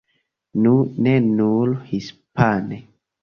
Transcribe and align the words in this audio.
Nu 0.63 0.71
ne 1.07 1.13
nur 1.27 1.75
hispane. 1.91 2.81